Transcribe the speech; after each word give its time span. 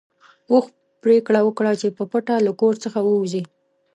اوښ 0.51 0.65
پرېکړه 1.03 1.39
وکړه 1.43 1.71
چې 1.81 1.87
په 1.97 2.03
پټه 2.11 2.35
له 2.45 2.51
کور 2.59 2.73
څخه 2.83 2.99
ووځي. 3.03 3.43